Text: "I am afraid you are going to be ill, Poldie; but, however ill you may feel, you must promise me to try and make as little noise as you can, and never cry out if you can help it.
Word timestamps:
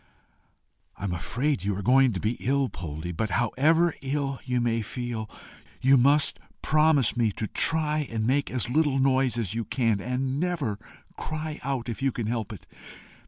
"I 0.97 1.03
am 1.03 1.13
afraid 1.13 1.63
you 1.63 1.77
are 1.77 1.83
going 1.83 2.11
to 2.13 2.19
be 2.19 2.31
ill, 2.39 2.69
Poldie; 2.69 3.11
but, 3.15 3.29
however 3.29 3.93
ill 4.01 4.39
you 4.43 4.59
may 4.59 4.81
feel, 4.81 5.29
you 5.79 5.95
must 5.95 6.39
promise 6.63 7.15
me 7.15 7.31
to 7.33 7.45
try 7.45 7.99
and 8.09 8.25
make 8.25 8.49
as 8.49 8.67
little 8.67 8.97
noise 8.97 9.37
as 9.37 9.53
you 9.53 9.63
can, 9.63 10.01
and 10.01 10.39
never 10.39 10.79
cry 11.17 11.59
out 11.63 11.87
if 11.87 12.01
you 12.01 12.11
can 12.11 12.25
help 12.25 12.51
it. 12.51 12.65